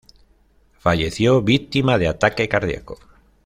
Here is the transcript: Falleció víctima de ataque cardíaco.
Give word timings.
Falleció 0.79 1.43
víctima 1.43 1.99
de 1.99 2.07
ataque 2.07 2.49
cardíaco. 2.49 2.97